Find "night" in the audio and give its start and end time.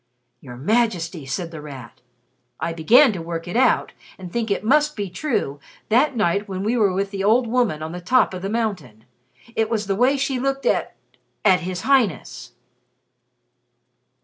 6.17-6.47